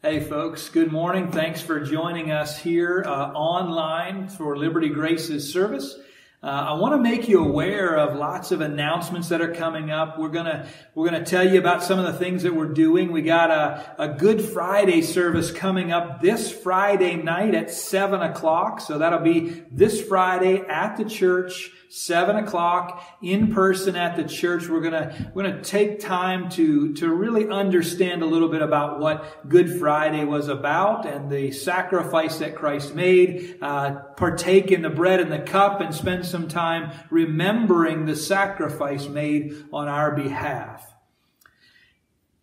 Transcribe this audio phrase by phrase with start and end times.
[0.00, 1.32] Hey, folks, good morning.
[1.32, 5.98] Thanks for joining us here uh, online for Liberty Grace's service.
[6.40, 10.16] Uh, I want to make you aware of lots of announcements that are coming up.
[10.16, 13.10] We're gonna we're gonna tell you about some of the things that we're doing.
[13.10, 18.80] We got a, a Good Friday service coming up this Friday night at seven o'clock.
[18.80, 24.68] So that'll be this Friday at the church seven o'clock in person at the church.
[24.68, 29.48] We're gonna we're gonna take time to to really understand a little bit about what
[29.48, 33.58] Good Friday was about and the sacrifice that Christ made.
[33.60, 39.06] Uh, partake in the bread and the cup and spend some time remembering the sacrifice
[39.06, 40.94] made on our behalf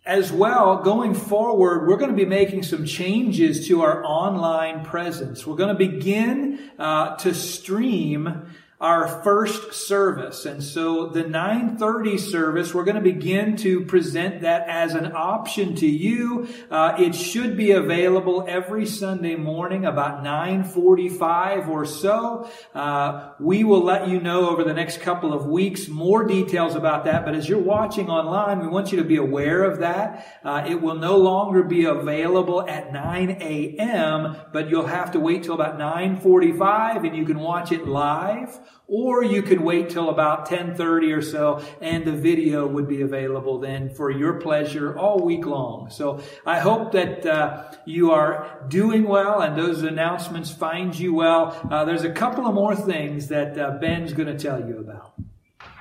[0.06, 5.48] as well, going forward, we're going to be making some changes to our online presence.
[5.48, 10.46] We're going to begin uh, to stream our first service.
[10.46, 15.76] And so the 930 service, we're going to begin to present that as an option
[15.76, 16.50] to you.
[16.70, 22.50] Uh, it should be available every Sunday morning about 945 or so.
[22.74, 27.06] Uh, we will let you know over the next couple of weeks more details about
[27.06, 27.24] that.
[27.24, 30.40] But as you're watching online, we want you to be aware of that.
[30.44, 35.44] Uh, it will no longer be available at 9 a.m., but you'll have to wait
[35.44, 40.40] till about 945 and you can watch it live or you could wait till about
[40.40, 45.46] 1030 or so and the video would be available then for your pleasure all week
[45.46, 45.90] long.
[45.90, 51.58] So I hope that uh, you are doing well and those announcements find you well.
[51.70, 55.14] Uh, there's a couple of more things that uh, Ben's going to tell you about.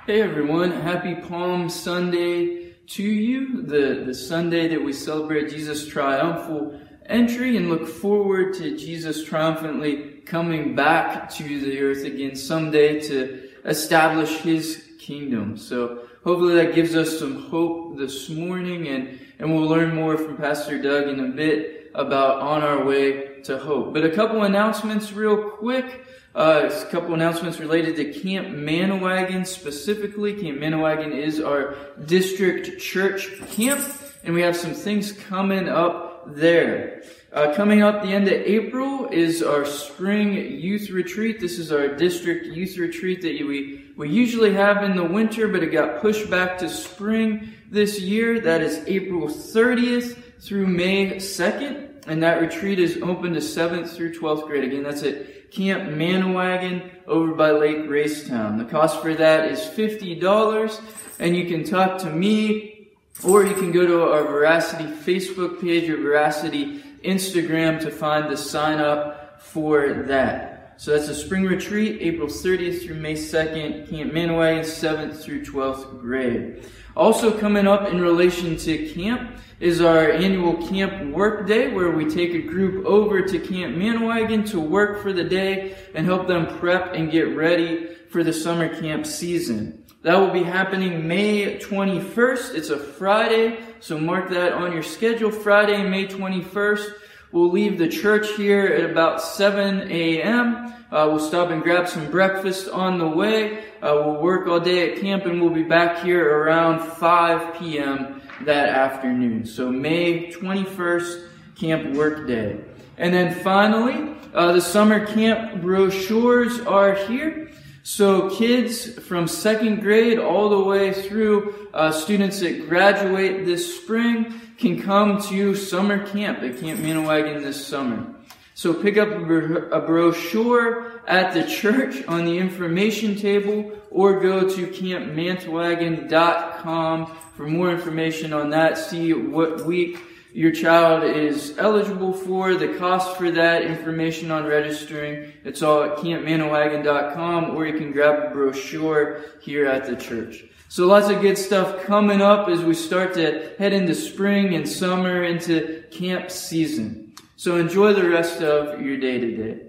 [0.05, 6.79] Hey everyone, happy Palm Sunday to you, the, the Sunday that we celebrate Jesus' triumphal
[7.07, 13.49] entry and look forward to Jesus triumphantly coming back to the earth again someday to
[13.63, 15.57] establish his kingdom.
[15.57, 20.37] So hopefully that gives us some hope this morning and, and we'll learn more from
[20.37, 23.93] Pastor Doug in a bit about on our way to hope.
[23.93, 26.05] But a couple announcements real quick.
[26.33, 30.33] Uh, a couple announcements related to Camp Manawagon specifically.
[30.33, 31.75] Camp Manawagon is our
[32.05, 33.79] district church camp
[34.25, 37.03] and we have some things coming up there.
[37.35, 41.37] Uh, coming up the end of April is our spring youth retreat.
[41.37, 45.61] This is our district youth retreat that we, we usually have in the winter, but
[45.61, 48.39] it got pushed back to spring this year.
[48.39, 52.07] That is April 30th through May 2nd.
[52.07, 54.63] And that retreat is open to 7th through 12th grade.
[54.63, 58.57] Again, that's at Camp Manawagon over by Lake Racetown.
[58.57, 60.81] The cost for that is $50.
[61.19, 62.91] And you can talk to me
[63.25, 68.37] or you can go to our Veracity Facebook page or Veracity Instagram to find the
[68.37, 70.73] sign up for that.
[70.77, 76.01] So that's a spring retreat, April 30th through May 2nd, Camp Manawagon, 7th through 12th
[76.01, 76.65] grade.
[76.97, 82.05] Also coming up in relation to camp is our annual camp work day where we
[82.05, 86.57] take a group over to Camp Manawagon to work for the day and help them
[86.59, 89.84] prep and get ready for the summer camp season.
[90.05, 92.53] That will be happening May 21st.
[92.53, 95.31] It's a Friday, so mark that on your schedule.
[95.31, 96.93] Friday, May 21st.
[97.31, 100.71] We'll leave the church here at about 7 a.m.
[100.91, 103.63] Uh, we'll stop and grab some breakfast on the way.
[103.81, 108.21] Uh, we'll work all day at camp and we'll be back here around 5 p.m.
[108.41, 109.43] that afternoon.
[109.43, 112.59] So May 21st, camp work day.
[112.99, 117.44] And then finally, uh, the summer camp brochures are here.
[117.87, 124.41] So kids from second grade all the way through uh, students that graduate this spring
[124.57, 128.07] can come to summer camp at Camp Manawagon this summer.
[128.55, 134.65] So pick up a brochure at the church on the information table or go to
[134.65, 138.79] campmanawagon.com for more information on that.
[138.79, 139.99] See what week
[140.35, 145.31] your child is eligible for, the cost for that, information on registering.
[145.45, 150.43] It's all at campmanawagon.com or you can grab a brochure here at the church.
[150.67, 154.67] So lots of good stuff coming up as we start to head into spring and
[154.67, 157.13] summer into camp season.
[157.37, 159.61] So enjoy the rest of your day today.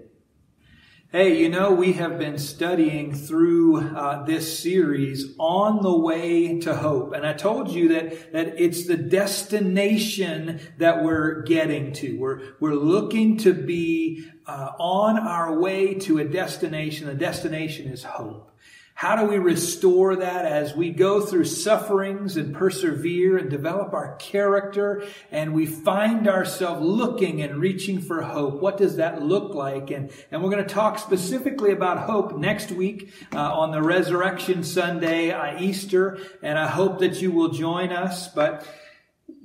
[1.09, 6.75] Hey, you know, we have been studying through uh, this series on the way to
[6.75, 7.13] hope.
[7.13, 12.19] And I told you that, that it's the destination that we're getting to.
[12.19, 17.07] We're, we're looking to be uh, on our way to a destination.
[17.07, 18.51] The destination is hope.
[18.97, 24.15] How do we restore that as we go through sufferings and persevere and develop our
[24.15, 28.59] character and we find ourselves looking and reaching for hope?
[28.59, 29.91] What does that look like?
[29.91, 34.63] And, and we're going to talk specifically about hope next week uh, on the Resurrection
[34.63, 38.29] Sunday, uh, Easter, and I hope that you will join us.
[38.29, 38.65] But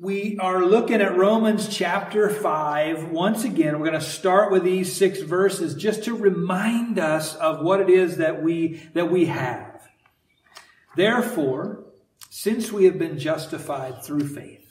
[0.03, 3.11] we are looking at Romans chapter 5.
[3.11, 7.65] Once again, we're going to start with these six verses just to remind us of
[7.65, 9.89] what it is that we, that we have.
[10.97, 11.85] Therefore,
[12.31, 14.67] since we have been justified through faith,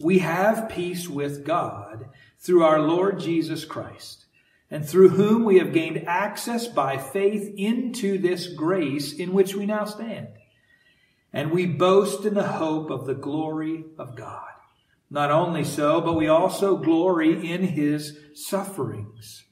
[0.00, 2.08] we have peace with God
[2.38, 4.26] through our Lord Jesus Christ,
[4.70, 9.64] and through whom we have gained access by faith into this grace in which we
[9.66, 10.28] now stand.
[11.34, 14.52] And we boast in the hope of the glory of God.
[15.10, 19.44] Not only so, but we also glory in his sufferings.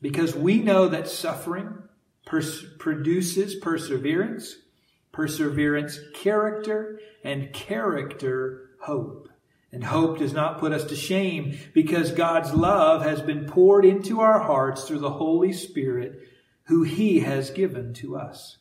[0.00, 1.82] Because we know that suffering
[2.24, 4.54] pers- produces perseverance,
[5.10, 9.28] perseverance, character, and character, hope.
[9.72, 14.20] And hope does not put us to shame because God's love has been poured into
[14.20, 16.20] our hearts through the Holy Spirit
[16.66, 18.57] who he has given to us.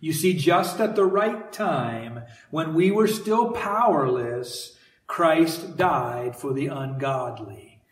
[0.00, 4.76] You see, just at the right time, when we were still powerless,
[5.06, 7.82] Christ died for the ungodly.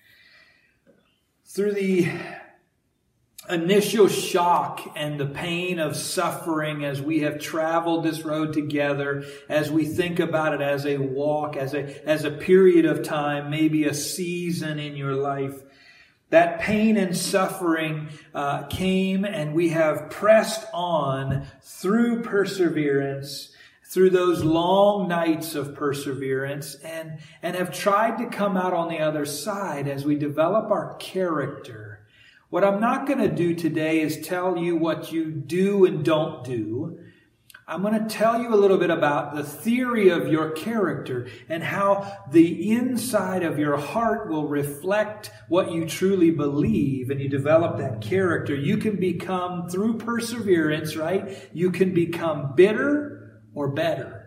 [1.45, 2.11] Through the
[3.51, 9.71] initial shock and the pain of suffering as we have traveled this road together, as
[9.71, 13.85] we think about it as a walk, as a, as a period of time, maybe
[13.85, 15.63] a season in your life,
[16.31, 23.53] that pain and suffering uh, came, and we have pressed on through perseverance,
[23.85, 28.99] through those long nights of perseverance, and, and have tried to come out on the
[28.99, 32.07] other side as we develop our character.
[32.51, 36.45] What I'm not going to do today is tell you what you do and don't
[36.45, 36.99] do.
[37.71, 41.63] I'm going to tell you a little bit about the theory of your character and
[41.63, 47.77] how the inside of your heart will reflect what you truly believe and you develop
[47.77, 48.57] that character.
[48.57, 51.51] You can become, through perseverance, right?
[51.53, 54.18] You can become bitter or better.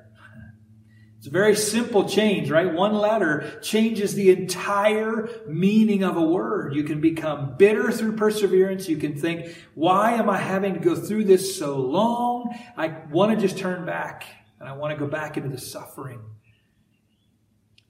[1.21, 2.73] It's a very simple change, right?
[2.73, 6.73] One letter changes the entire meaning of a word.
[6.73, 8.89] You can become bitter through perseverance.
[8.89, 12.57] You can think, why am I having to go through this so long?
[12.75, 14.25] I want to just turn back
[14.59, 16.21] and I want to go back into the suffering.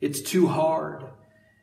[0.01, 1.05] It's too hard.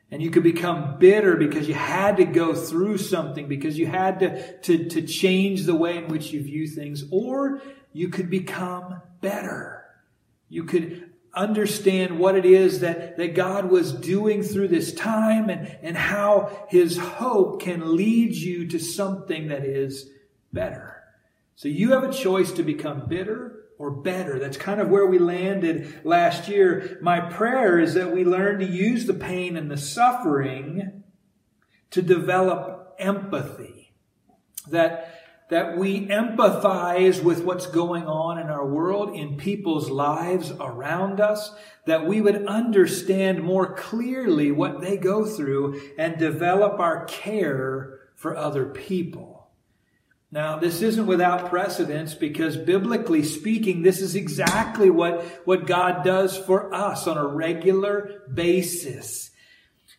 [0.09, 4.21] And you could become bitter because you had to go through something, because you had
[4.21, 7.03] to, to, to change the way in which you view things.
[7.11, 7.61] Or
[7.93, 9.85] you could become better.
[10.47, 15.77] You could understand what it is that, that God was doing through this time and,
[15.81, 20.09] and how his hope can lead you to something that is
[20.51, 21.03] better.
[21.55, 24.39] So you have a choice to become bitter or better.
[24.39, 26.97] That's kind of where we landed last year.
[27.01, 31.03] My prayer is that we learn to use the pain and the suffering
[31.91, 33.93] to develop empathy.
[34.67, 35.18] That
[35.49, 41.51] that we empathize with what's going on in our world, in people's lives around us,
[41.85, 48.37] that we would understand more clearly what they go through and develop our care for
[48.37, 49.47] other people.
[50.31, 56.37] Now, this isn't without precedence because biblically speaking, this is exactly what, what God does
[56.37, 59.31] for us on a regular basis.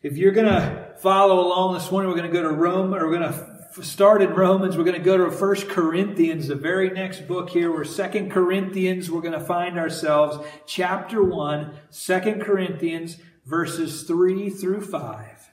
[0.04, 3.08] If you're going to follow along this morning, we're going to go to Rome, or
[3.08, 3.49] we're going to
[3.82, 4.76] started Romans.
[4.76, 7.72] We're going to go to First Corinthians, the very next book here.
[7.72, 9.10] We're Second Corinthians.
[9.10, 15.50] We're going to find ourselves chapter 1, 2 Corinthians, verses 3 through 5.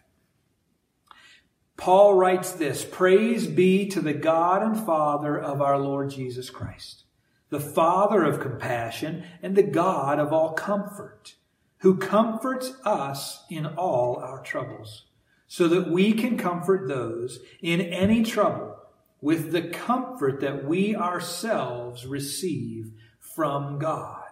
[1.77, 7.03] Paul writes this, Praise be to the God and Father of our Lord Jesus Christ,
[7.49, 11.35] the Father of compassion and the God of all comfort,
[11.79, 15.06] who comforts us in all our troubles
[15.47, 18.75] so that we can comfort those in any trouble
[19.21, 24.23] with the comfort that we ourselves receive from God.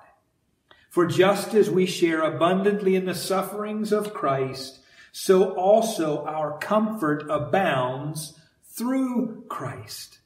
[0.89, 4.79] For just as we share abundantly in the sufferings of Christ,
[5.11, 10.19] so also our comfort abounds through Christ.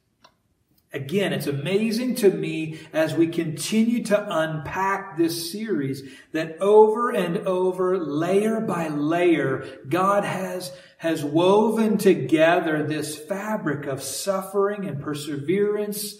[0.92, 7.38] Again, it's amazing to me as we continue to unpack this series that over and
[7.48, 16.16] over, layer by layer, God has, has woven together this fabric of suffering and perseverance,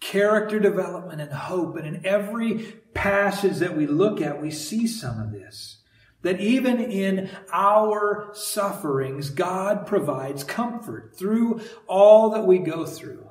[0.00, 1.76] character development and hope.
[1.76, 5.82] And in every passage that we look at, we see some of this.
[6.22, 13.28] That even in our sufferings, God provides comfort through all that we go through.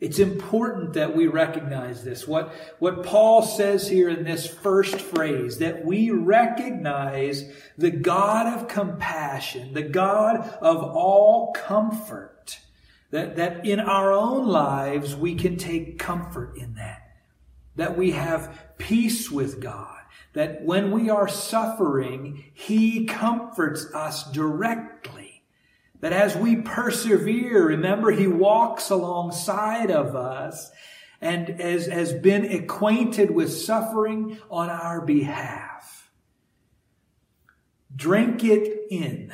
[0.00, 2.26] It's important that we recognize this.
[2.26, 8.68] What, what Paul says here in this first phrase, that we recognize the God of
[8.68, 12.58] compassion, the God of all comfort,
[13.10, 17.16] that, that in our own lives we can take comfort in that,
[17.76, 20.00] that we have peace with God,
[20.32, 25.23] that when we are suffering, He comforts us directly.
[26.04, 30.70] That as we persevere, remember, He walks alongside of us
[31.18, 36.10] and has, has been acquainted with suffering on our behalf.
[37.96, 39.32] Drink it in.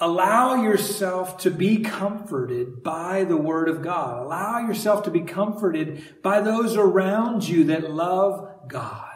[0.00, 4.24] Allow yourself to be comforted by the Word of God.
[4.24, 9.07] Allow yourself to be comforted by those around you that love God.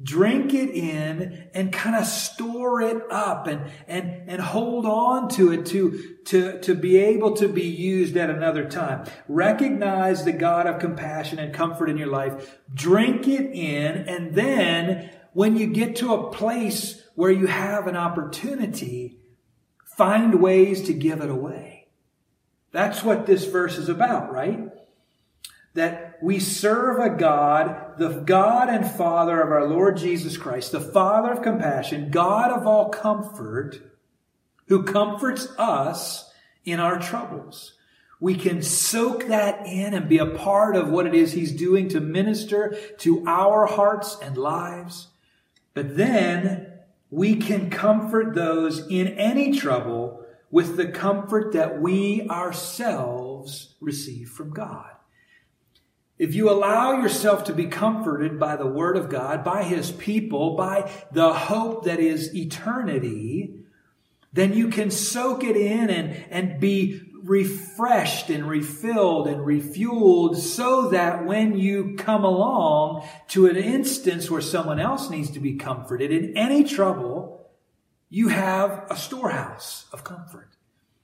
[0.00, 5.52] Drink it in and kind of store it up and, and, and hold on to
[5.52, 9.06] it to, to, to be able to be used at another time.
[9.28, 12.58] Recognize the God of compassion and comfort in your life.
[12.74, 17.96] Drink it in and then when you get to a place where you have an
[17.96, 19.18] opportunity,
[19.96, 21.88] find ways to give it away.
[22.70, 24.68] That's what this verse is about, right?
[25.74, 30.80] That we serve a God, the God and Father of our Lord Jesus Christ, the
[30.80, 33.78] Father of compassion, God of all comfort,
[34.68, 36.32] who comforts us
[36.64, 37.74] in our troubles.
[38.20, 41.88] We can soak that in and be a part of what it is He's doing
[41.88, 45.08] to minister to our hearts and lives.
[45.74, 46.68] But then
[47.10, 54.50] we can comfort those in any trouble with the comfort that we ourselves receive from
[54.50, 54.91] God.
[56.22, 60.54] If you allow yourself to be comforted by the Word of God, by His people,
[60.54, 63.56] by the hope that is eternity,
[64.32, 70.90] then you can soak it in and, and be refreshed and refilled and refueled so
[70.90, 76.12] that when you come along to an instance where someone else needs to be comforted
[76.12, 77.50] in any trouble,
[78.10, 80.50] you have a storehouse of comfort.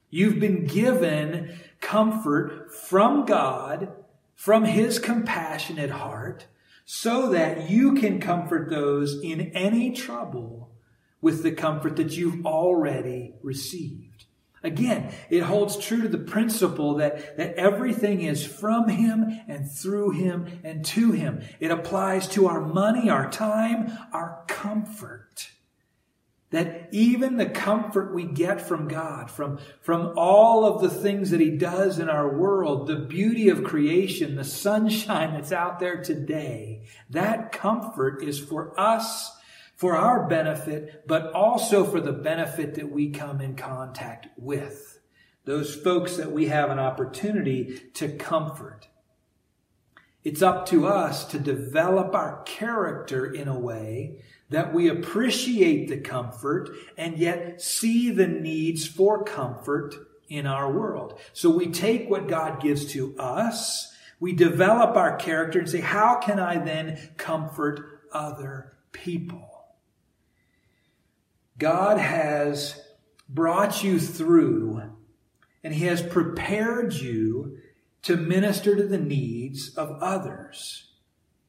[0.09, 3.91] You've been given comfort from God,
[4.39, 6.45] from His compassionate heart,
[6.85, 10.71] so that you can comfort those in any trouble
[11.19, 14.23] with the comfort that you've already received.
[14.63, 20.11] Again, it holds true to the principle that, that everything is from Him and through
[20.11, 21.41] Him and to Him.
[21.59, 25.51] It applies to our money, our time, our comfort.
[26.51, 31.39] That even the comfort we get from God, from, from all of the things that
[31.39, 36.83] He does in our world, the beauty of creation, the sunshine that's out there today,
[37.11, 39.31] that comfort is for us
[39.79, 44.99] for our benefit, but also for the benefit that we come in contact with.
[45.45, 48.89] Those folks that we have an opportunity to comfort.
[50.23, 55.97] It's up to us to develop our character in a way that we appreciate the
[55.97, 59.95] comfort and yet see the needs for comfort
[60.27, 61.19] in our world.
[61.33, 66.15] So we take what God gives to us, we develop our character and say, how
[66.17, 69.49] can I then comfort other people?
[71.57, 72.81] God has
[73.29, 74.81] brought you through
[75.63, 77.58] and He has prepared you
[78.09, 80.87] to minister to the needs of others.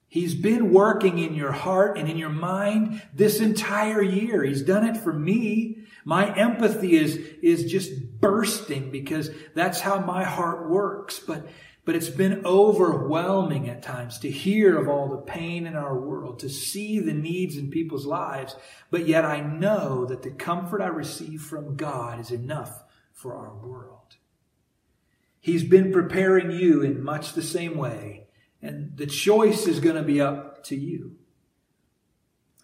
[0.09, 4.45] He's been working in your heart and in your mind this entire year.
[4.45, 5.87] He's done it for me.
[6.05, 11.19] My empathy is, is just bursting because that's how my heart works.
[11.19, 11.49] But
[11.87, 16.41] but it's been overwhelming at times to hear of all the pain in our world,
[16.41, 18.55] to see the needs in people's lives.
[18.91, 23.57] But yet I know that the comfort I receive from God is enough for our
[23.57, 24.00] world.
[25.41, 28.27] He's been preparing you in much the same way.
[28.63, 31.17] And the choice is going to be up to you.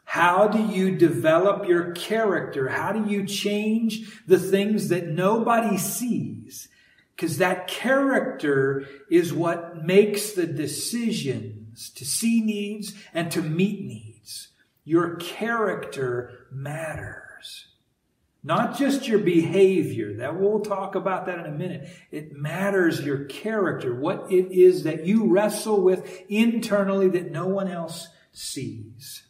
[0.05, 2.69] How do you develop your character?
[2.69, 6.69] How do you change the things that nobody sees?
[7.15, 14.49] Because that character is what makes the decisions to see needs and to meet needs.
[14.85, 17.67] Your character matters.
[18.47, 20.19] Not just your behavior.
[20.19, 21.89] That we'll talk about that in a minute.
[22.13, 27.67] It matters your character, what it is that you wrestle with internally that no one
[27.67, 29.27] else sees.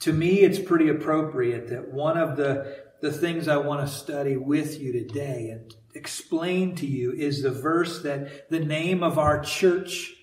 [0.00, 4.38] To me, it's pretty appropriate that one of the, the things I want to study
[4.38, 9.42] with you today and explain to you is the verse that the name of our
[9.42, 10.14] church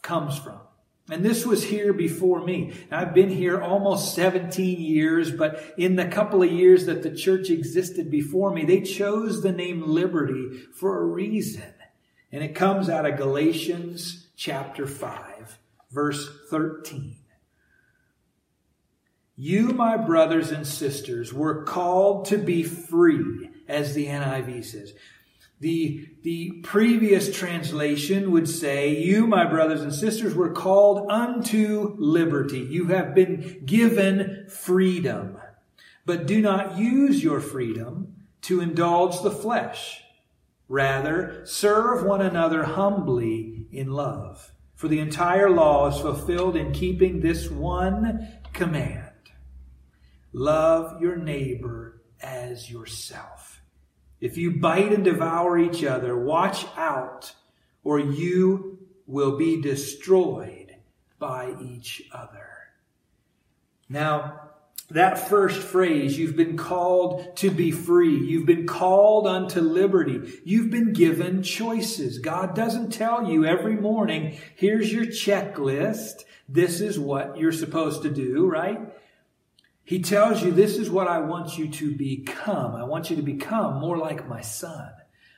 [0.00, 0.60] comes from.
[1.08, 2.72] And this was here before me.
[2.90, 7.48] I've been here almost 17 years, but in the couple of years that the church
[7.48, 11.74] existed before me, they chose the name Liberty for a reason.
[12.32, 15.58] And it comes out of Galatians chapter 5,
[15.92, 17.16] verse 13.
[19.36, 24.94] You, my brothers and sisters, were called to be free as the NIV says.
[25.60, 32.60] The, the previous translation would say, You, my brothers and sisters, were called unto liberty.
[32.60, 35.38] You have been given freedom.
[36.04, 40.02] But do not use your freedom to indulge the flesh.
[40.68, 44.52] Rather, serve one another humbly in love.
[44.74, 49.10] For the entire law is fulfilled in keeping this one command.
[50.32, 53.55] Love your neighbor as yourself.
[54.20, 57.34] If you bite and devour each other, watch out,
[57.84, 60.76] or you will be destroyed
[61.18, 62.48] by each other.
[63.88, 64.40] Now,
[64.90, 68.16] that first phrase, you've been called to be free.
[68.16, 70.40] You've been called unto liberty.
[70.44, 72.18] You've been given choices.
[72.18, 76.24] God doesn't tell you every morning, here's your checklist.
[76.48, 78.78] This is what you're supposed to do, right?
[79.86, 82.74] He tells you, this is what I want you to become.
[82.74, 84.90] I want you to become more like my son.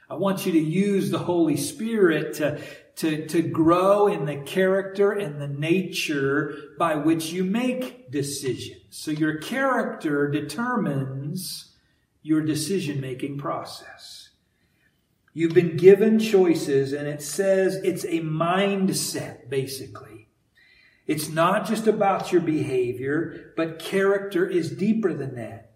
[0.08, 2.58] I want you to use the Holy Spirit to,
[2.96, 8.84] to, to grow in the character and the nature by which you make decisions.
[8.88, 11.76] So your character determines
[12.22, 14.30] your decision making process.
[15.34, 20.17] You've been given choices and it says it's a mindset, basically.
[21.08, 25.72] It's not just about your behavior, but character is deeper than that.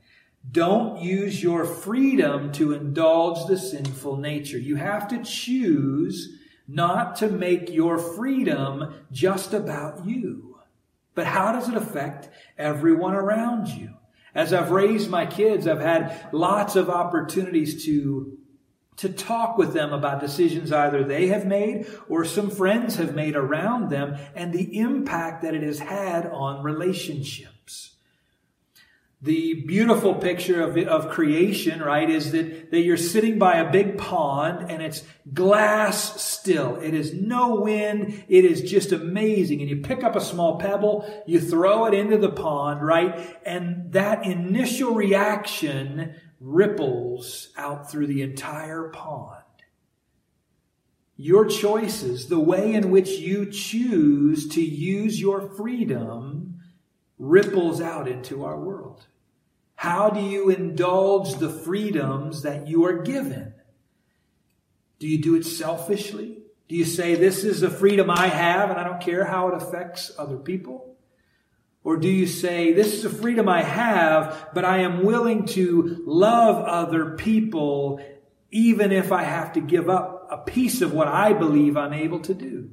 [0.51, 4.59] Don't use your freedom to indulge the sinful nature.
[4.59, 10.59] You have to choose not to make your freedom just about you.
[11.15, 13.95] But how does it affect everyone around you?
[14.35, 18.39] As I've raised my kids, I've had lots of opportunities to
[18.97, 23.37] to talk with them about decisions either they have made or some friends have made
[23.37, 27.53] around them and the impact that it has had on relationships.
[29.25, 33.97] The beautiful picture of, of creation, right, is that, that you're sitting by a big
[33.97, 36.75] pond and it's glass still.
[36.77, 38.25] It is no wind.
[38.29, 39.61] It is just amazing.
[39.61, 43.39] And you pick up a small pebble, you throw it into the pond, right?
[43.47, 49.39] And that initial reaction ripples out through the entire pond.
[51.17, 56.61] Your choices, the way in which you choose to use your freedom,
[57.19, 59.07] ripples out into our world.
[59.77, 63.55] How do you indulge the freedoms that you are given?
[64.99, 66.39] Do you do it selfishly?
[66.69, 69.63] Do you say, This is a freedom I have and I don't care how it
[69.63, 70.92] affects other people?
[71.85, 76.03] Or do you say, this is a freedom I have, but I am willing to
[76.07, 78.01] love other people
[78.53, 82.21] even if I have to give up a piece of what I believe I'm able
[82.21, 82.71] to do?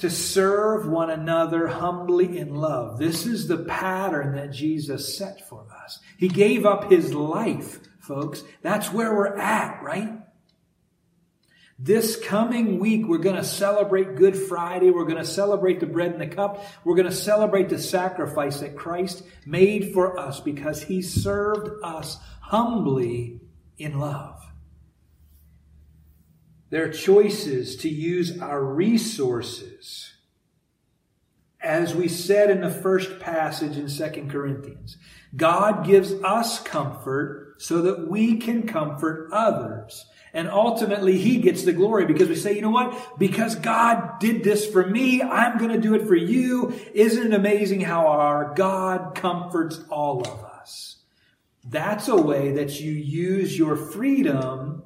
[0.00, 2.98] To serve one another humbly in love.
[2.98, 5.98] This is the pattern that Jesus set for us.
[6.18, 8.44] He gave up his life, folks.
[8.60, 10.18] That's where we're at, right?
[11.78, 14.90] This coming week, we're going to celebrate Good Friday.
[14.90, 16.64] We're going to celebrate the bread and the cup.
[16.84, 22.16] We're going to celebrate the sacrifice that Christ made for us because he served us
[22.40, 23.42] humbly
[23.76, 24.42] in love.
[26.70, 30.14] There are choices to use our resources.
[31.60, 34.96] As we said in the first passage in 2 Corinthians,
[35.36, 40.06] God gives us comfort so that we can comfort others.
[40.32, 43.18] And ultimately, He gets the glory because we say, you know what?
[43.18, 46.74] Because God did this for me, I'm going to do it for you.
[46.94, 50.96] Isn't it amazing how our God comforts all of us?
[51.64, 54.82] That's a way that you use your freedom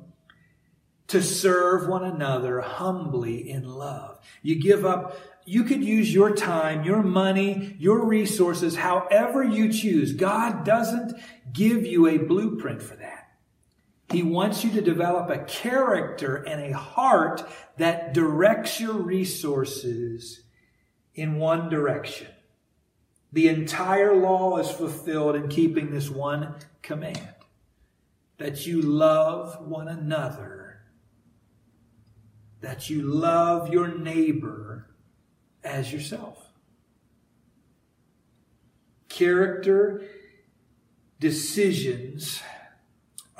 [1.08, 4.20] to serve one another humbly in love.
[4.42, 5.18] You give up
[5.50, 10.12] you could use your time, your money, your resources, however you choose.
[10.12, 11.20] God doesn't
[11.52, 13.19] give you a blueprint for that.
[14.10, 20.42] He wants you to develop a character and a heart that directs your resources
[21.14, 22.28] in one direction.
[23.32, 27.34] The entire law is fulfilled in keeping this one command
[28.38, 30.80] that you love one another,
[32.60, 34.90] that you love your neighbor
[35.62, 36.38] as yourself.
[39.08, 40.02] Character
[41.20, 42.40] decisions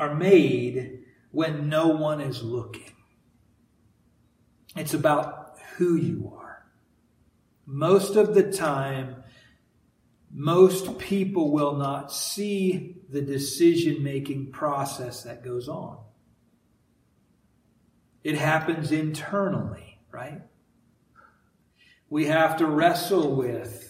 [0.00, 2.92] are made when no one is looking.
[4.74, 6.64] It's about who you are.
[7.66, 9.22] Most of the time,
[10.32, 15.98] most people will not see the decision making process that goes on.
[18.24, 20.40] It happens internally, right?
[22.08, 23.89] We have to wrestle with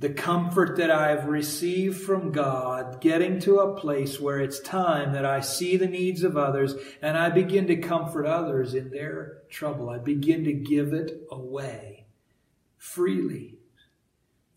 [0.00, 5.26] the comfort that I've received from God, getting to a place where it's time that
[5.26, 9.90] I see the needs of others and I begin to comfort others in their trouble.
[9.90, 12.06] I begin to give it away
[12.78, 13.58] freely.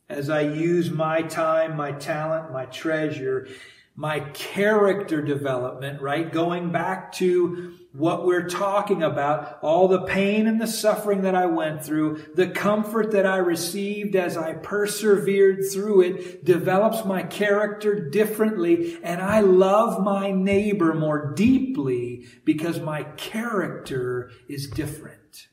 [0.08, 3.50] As I use my time, my talent, my treasure,
[3.96, 6.32] my character development, right?
[6.32, 11.46] Going back to what we're talking about, all the pain and the suffering that I
[11.46, 18.10] went through, the comfort that I received as I persevered through it develops my character
[18.10, 25.50] differently and I love my neighbor more deeply because my character is different.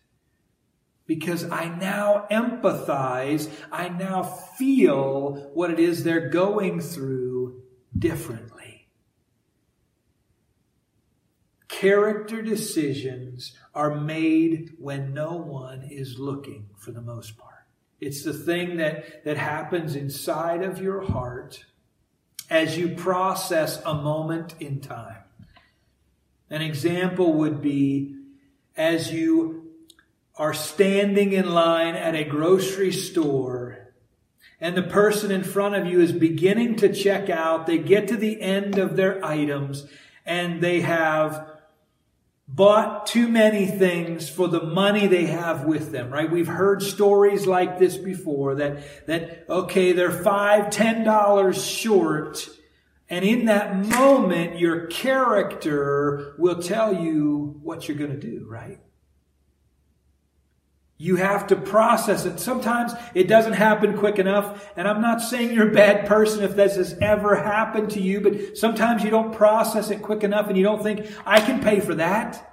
[1.07, 7.30] Because I now empathize, I now feel what it is they're going through
[8.01, 8.89] differently.
[11.69, 17.55] Character decisions are made when no one is looking for the most part.
[18.01, 21.65] It's the thing that, that happens inside of your heart
[22.51, 25.23] as you process a moment in time.
[26.51, 28.17] An example would be
[28.77, 29.71] as you
[30.37, 33.80] are standing in line at a grocery store
[34.61, 37.67] and the person in front of you is beginning to check out.
[37.67, 39.87] They get to the end of their items
[40.27, 41.49] and they have
[42.47, 46.31] bought too many things for the money they have with them, right?
[46.31, 52.49] We've heard stories like this before that, that, okay, they're five, ten dollars short.
[53.09, 58.79] And in that moment, your character will tell you what you're going to do, right?
[61.03, 62.41] You have to process it.
[62.41, 64.71] Sometimes it doesn't happen quick enough.
[64.77, 68.21] And I'm not saying you're a bad person if this has ever happened to you,
[68.21, 71.81] but sometimes you don't process it quick enough and you don't think, I can pay
[71.81, 72.50] for that.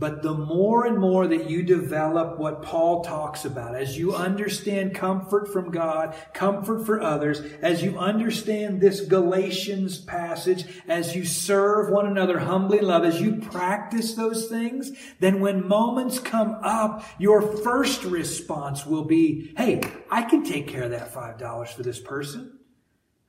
[0.00, 4.94] But the more and more that you develop what Paul talks about, as you understand
[4.94, 11.90] comfort from God, comfort for others, as you understand this Galatians passage, as you serve
[11.90, 17.04] one another humbly in love, as you practice those things, then when moments come up,
[17.18, 22.00] your first response will be, hey, I can take care of that $5 for this
[22.00, 22.59] person.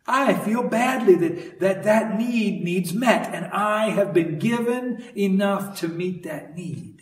[0.07, 5.79] I feel badly that, that that need needs met and I have been given enough
[5.81, 7.01] to meet that need.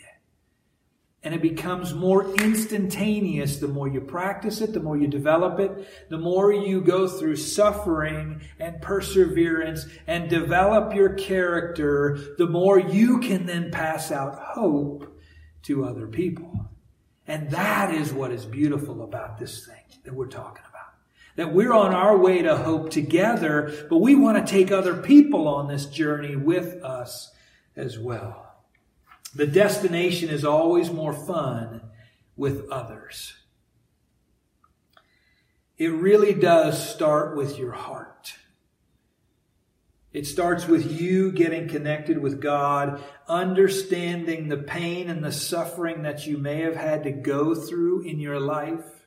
[1.21, 6.09] And it becomes more instantaneous the more you practice it, the more you develop it,
[6.09, 13.19] the more you go through suffering and perseverance and develop your character, the more you
[13.19, 15.19] can then pass out hope
[15.63, 16.69] to other people.
[17.27, 20.68] And that is what is beautiful about this thing that we're talking about
[21.35, 25.47] that we're on our way to hope together, but we want to take other people
[25.47, 27.31] on this journey with us
[27.75, 28.55] as well.
[29.35, 31.81] The destination is always more fun
[32.35, 33.33] with others.
[35.77, 38.33] It really does start with your heart.
[40.11, 46.25] It starts with you getting connected with God, understanding the pain and the suffering that
[46.25, 48.98] you may have had to go through in your life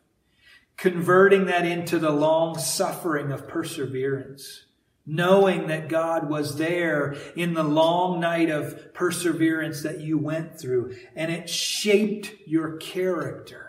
[0.83, 4.65] converting that into the long suffering of perseverance,
[5.07, 10.97] knowing that God was there in the long night of perseverance that you went through,
[11.15, 13.69] and it shaped your character.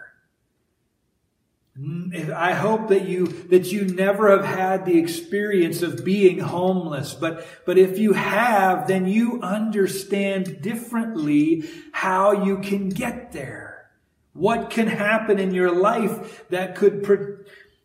[1.79, 7.13] Mm, I hope that you, that you never have had the experience of being homeless,
[7.13, 13.62] but, but if you have, then you understand differently how you can get there.
[14.33, 17.35] What can happen in your life that could pre-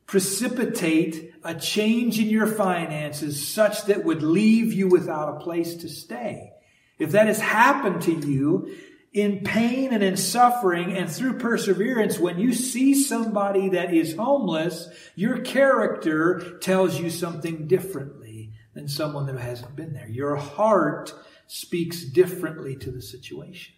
[0.06, 5.88] precipitate a change in your finances such that would leave you without a place to
[5.88, 6.52] stay?
[6.98, 8.74] If that has happened to you
[9.12, 14.88] in pain and in suffering and through perseverance, when you see somebody that is homeless,
[15.14, 20.08] your character tells you something differently than someone that hasn't been there.
[20.08, 21.12] Your heart
[21.46, 23.74] speaks differently to the situation.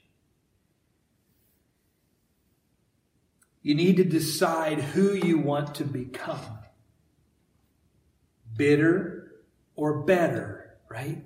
[3.62, 6.58] You need to decide who you want to become
[8.56, 9.32] bitter
[9.74, 11.22] or better, right?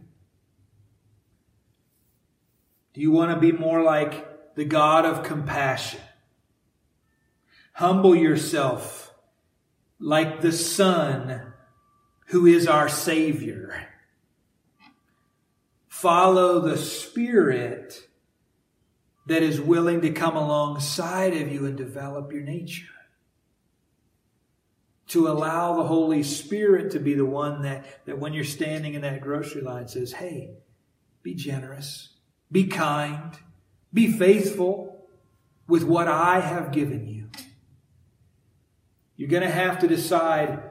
[2.93, 6.01] Do you want to be more like the God of compassion?
[7.73, 9.13] Humble yourself
[9.99, 11.53] like the Son
[12.27, 13.89] who is our Savior.
[15.89, 18.09] Follow the Spirit
[19.27, 22.87] that is willing to come alongside of you and develop your nature.
[25.09, 29.03] To allow the Holy Spirit to be the one that, that when you're standing in
[29.03, 30.51] that grocery line says, hey,
[31.23, 32.11] be generous,
[32.51, 33.33] be kind,
[33.93, 35.07] be faithful
[35.67, 37.29] with what I have given you.
[39.17, 40.63] You're going to have to decide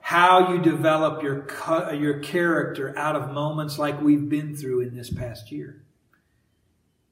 [0.00, 1.46] how you develop your,
[1.94, 5.84] your character out of moments like we've been through in this past year.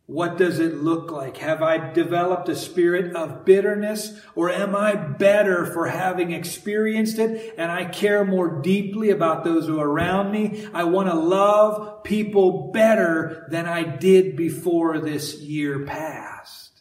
[0.08, 1.36] What does it look like?
[1.36, 7.54] Have I developed a spirit of bitterness or am I better for having experienced it
[7.58, 10.66] and I care more deeply about those who are around me?
[10.72, 16.80] I want to love people better than I did before this year passed.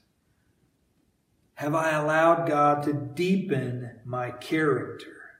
[1.55, 5.31] Have I allowed God to deepen my character?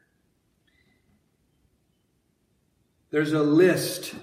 [3.12, 4.14] There's a list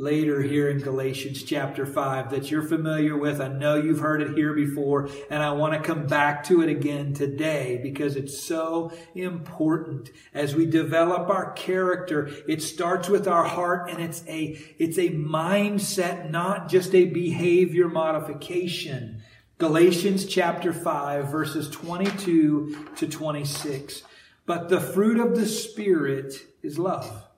[0.00, 3.40] later here in Galatians chapter 5 that you're familiar with.
[3.40, 6.70] I know you've heard it here before, and I want to come back to it
[6.70, 12.30] again today because it's so important as we develop our character.
[12.48, 17.88] It starts with our heart and it's a, it's a mindset, not just a behavior
[17.88, 19.22] modification.
[19.58, 24.02] Galatians chapter 5 verses 22 to 26.
[24.46, 27.28] But the fruit of the Spirit is love,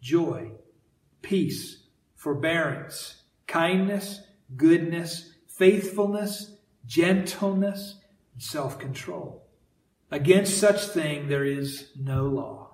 [0.00, 0.52] joy,
[1.20, 1.77] peace,
[2.18, 4.22] forbearance, kindness,
[4.56, 8.00] goodness, faithfulness, gentleness,
[8.34, 9.46] and self control.
[10.10, 12.72] Against such thing there is no law.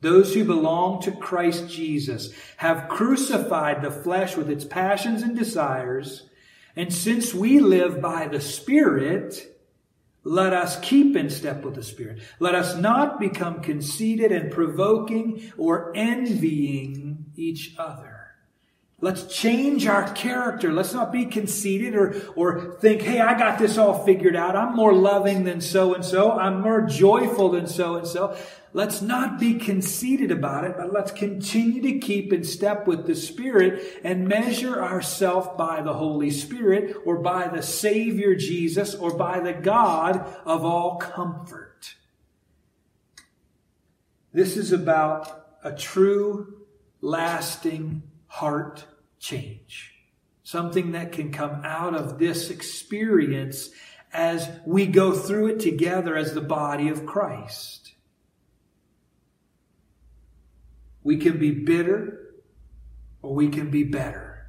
[0.00, 6.28] Those who belong to Christ Jesus have crucified the flesh with its passions and desires,
[6.76, 9.49] and since we live by the Spirit,
[10.22, 12.20] let us keep in step with the Spirit.
[12.38, 18.19] Let us not become conceited and provoking or envying each other.
[19.02, 20.72] Let's change our character.
[20.72, 24.56] Let's not be conceited or, or think, hey, I got this all figured out.
[24.56, 26.32] I'm more loving than so and so.
[26.32, 28.36] I'm more joyful than so and so.
[28.74, 33.16] Let's not be conceited about it, but let's continue to keep in step with the
[33.16, 39.40] Spirit and measure ourselves by the Holy Spirit or by the Savior Jesus or by
[39.40, 41.94] the God of all comfort.
[44.32, 46.66] This is about a true,
[47.00, 48.84] lasting heart
[49.20, 49.94] change.
[50.42, 53.70] Something that can come out of this experience
[54.12, 57.92] as we go through it together as the body of Christ.
[61.04, 62.34] We can be bitter
[63.22, 64.48] or we can be better.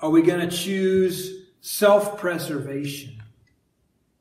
[0.00, 3.22] Are we going to choose self preservation?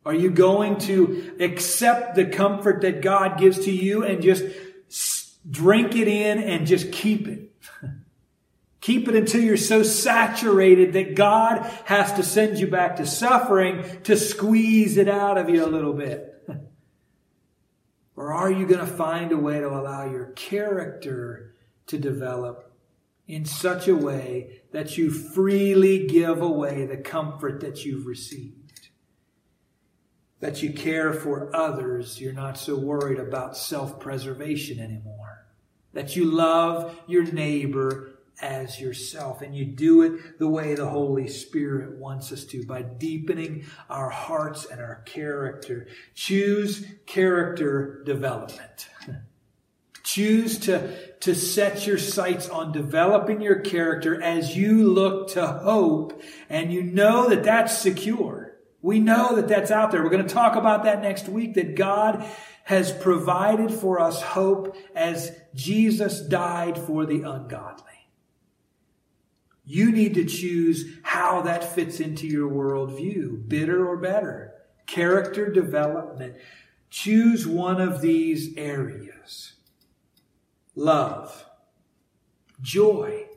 [0.05, 4.43] Are you going to accept the comfort that God gives to you and just
[5.49, 7.50] drink it in and just keep it?
[8.81, 14.01] Keep it until you're so saturated that God has to send you back to suffering
[14.03, 16.27] to squeeze it out of you a little bit.
[18.13, 21.55] Or are you going to find a way to allow your character
[21.87, 22.71] to develop
[23.27, 28.89] in such a way that you freely give away the comfort that you've received?
[30.39, 35.30] That you care for others, you're not so worried about self preservation anymore.
[35.93, 39.41] That you love your neighbor as yourself.
[39.41, 44.09] And you do it the way the Holy Spirit wants us to by deepening our
[44.09, 45.87] hearts and our character.
[46.15, 48.89] Choose character development.
[50.03, 56.21] Choose to, to set your sights on developing your character as you look to hope
[56.49, 58.57] and you know that that's secure.
[58.81, 60.03] We know that that's out there.
[60.03, 62.25] We're going to talk about that next week that God
[62.65, 67.85] has provided for us hope as Jesus died for the ungodly.
[69.65, 74.53] You need to choose how that fits into your worldview, bitter or better.
[74.85, 76.35] Character development.
[76.89, 79.53] Choose one of these areas.
[80.75, 81.45] Love,
[82.61, 83.27] joy,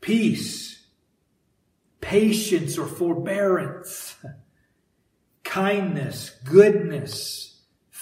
[0.00, 0.86] peace,
[2.00, 4.16] patience or forbearance,
[5.44, 7.53] kindness, goodness,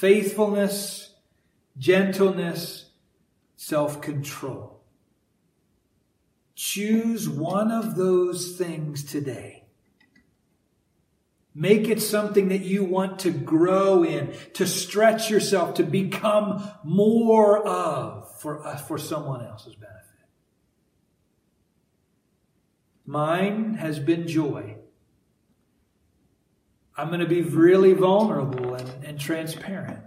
[0.02, 1.14] faithfulness,
[1.78, 2.90] gentleness,
[3.54, 4.82] self-control.
[6.56, 9.62] Choose one of those things today.
[11.54, 17.64] Make it something that you want to grow in, to stretch yourself, to become more
[17.64, 20.26] of for, uh, for someone else's benefit.
[23.06, 24.81] Mine has been joy.
[26.96, 30.00] I'm going to be really vulnerable and, and transparent.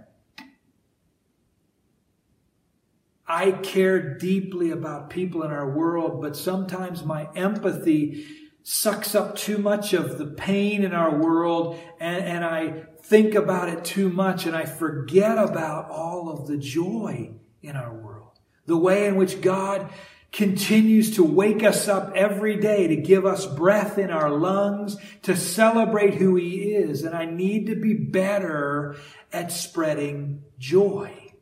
[3.26, 8.24] I care deeply about people in our world, but sometimes my empathy
[8.62, 13.68] sucks up too much of the pain in our world and, and I think about
[13.68, 17.30] it too much and I forget about all of the joy
[17.62, 18.38] in our world.
[18.66, 19.88] The way in which God
[20.32, 25.36] continues to wake us up every day to give us breath in our lungs, to
[25.36, 27.04] celebrate who He is.
[27.04, 28.96] And I need to be better
[29.32, 31.32] at spreading joy,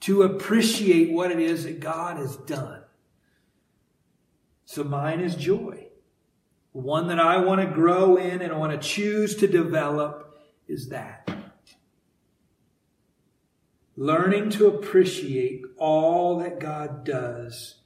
[0.00, 2.82] to appreciate what it is that God has done.
[4.64, 5.88] So mine is joy.
[6.72, 10.90] One that I want to grow in and I want to choose to develop is
[10.90, 11.28] that.
[13.96, 17.77] Learning to appreciate all that God does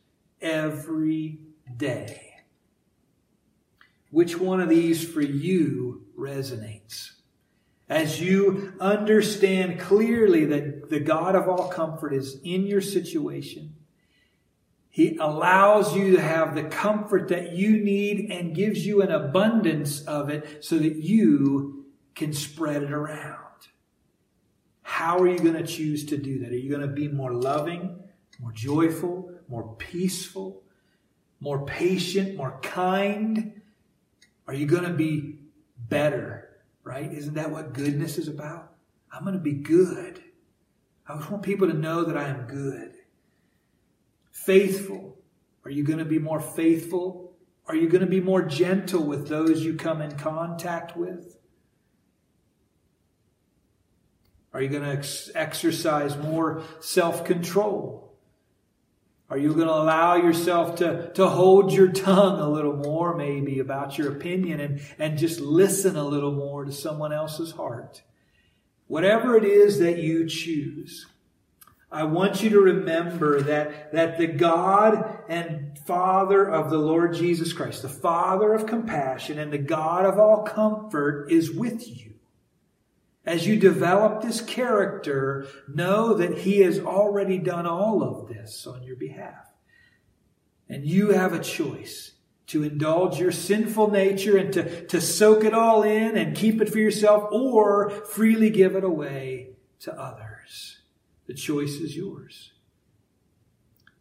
[0.42, 1.38] every
[1.76, 2.32] day.
[4.10, 7.12] Which one of these for you resonates?
[7.88, 13.74] As you understand clearly that the God of all comfort is in your situation,
[14.90, 20.02] He allows you to have the comfort that you need and gives you an abundance
[20.02, 23.38] of it so that you can spread it around.
[24.82, 26.50] How are you going to choose to do that?
[26.50, 28.01] Are you going to be more loving,
[28.42, 30.62] more joyful, more peaceful,
[31.40, 33.62] more patient, more kind?
[34.46, 35.38] Are you going to be
[35.88, 36.48] better?
[36.84, 37.12] Right?
[37.12, 38.74] Isn't that what goodness is about?
[39.12, 40.22] I'm going to be good.
[41.06, 42.94] I want people to know that I am good.
[44.30, 45.18] Faithful.
[45.64, 47.34] Are you going to be more faithful?
[47.66, 51.36] Are you going to be more gentle with those you come in contact with?
[54.52, 58.01] Are you going to ex- exercise more self control?
[59.32, 63.60] Are you going to allow yourself to, to hold your tongue a little more, maybe,
[63.60, 68.02] about your opinion and, and just listen a little more to someone else's heart?
[68.88, 71.06] Whatever it is that you choose,
[71.90, 77.54] I want you to remember that, that the God and Father of the Lord Jesus
[77.54, 82.11] Christ, the Father of compassion and the God of all comfort is with you.
[83.24, 88.82] As you develop this character, know that He has already done all of this on
[88.82, 89.48] your behalf.
[90.68, 92.12] And you have a choice
[92.48, 96.68] to indulge your sinful nature and to, to soak it all in and keep it
[96.68, 100.78] for yourself or freely give it away to others.
[101.26, 102.51] The choice is yours.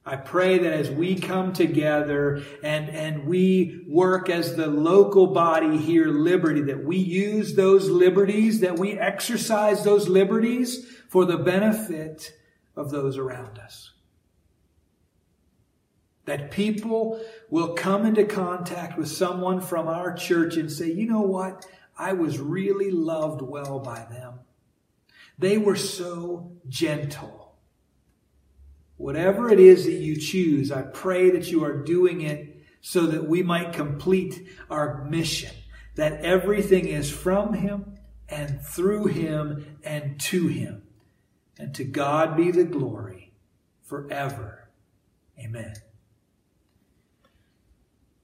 [0.04, 5.78] I pray that as we come together and, and we work as the local body
[5.78, 12.34] here, Liberty, that we use those liberties, that we exercise those liberties for the benefit
[12.76, 13.92] of those around us.
[16.26, 21.22] That people will come into contact with someone from our church and say, you know
[21.22, 21.68] what?
[21.96, 24.40] I was really loved well by them.
[25.38, 27.41] They were so gentle.
[29.02, 33.28] Whatever it is that you choose, I pray that you are doing it so that
[33.28, 35.50] we might complete our mission,
[35.96, 37.98] that everything is from Him
[38.30, 40.84] and through Him and to Him.
[41.58, 43.34] And to God be the glory
[43.82, 44.70] forever.
[45.40, 45.74] Amen.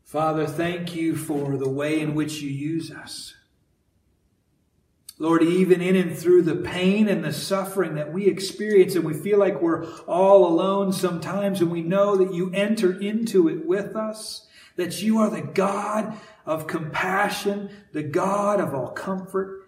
[0.04, 3.34] Father, thank you for the way in which you use us.
[5.20, 9.16] Lord, even in and through the pain and the suffering that we experience, and we
[9.16, 13.96] feel like we're all alone sometimes, and we know that you enter into it with
[13.96, 19.64] us, that you are the God of compassion, the God of all comfort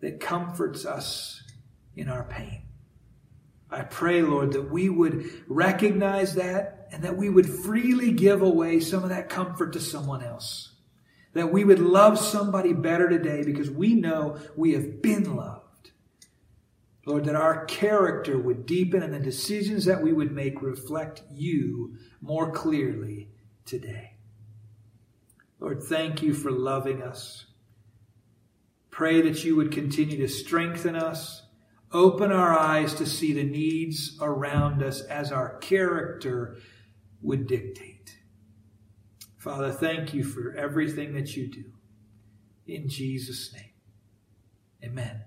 [0.00, 1.42] that comforts us
[1.94, 2.62] in our pain.
[3.70, 8.80] I pray, Lord, that we would recognize that and that we would freely give away
[8.80, 10.73] some of that comfort to someone else.
[11.34, 15.90] That we would love somebody better today because we know we have been loved.
[17.06, 21.96] Lord, that our character would deepen and the decisions that we would make reflect you
[22.22, 23.28] more clearly
[23.66, 24.14] today.
[25.60, 27.46] Lord, thank you for loving us.
[28.90, 31.42] Pray that you would continue to strengthen us,
[31.92, 36.56] open our eyes to see the needs around us as our character
[37.20, 37.93] would dictate.
[39.44, 41.64] Father, thank you for everything that you do.
[42.66, 43.72] In Jesus' name,
[44.82, 45.24] amen.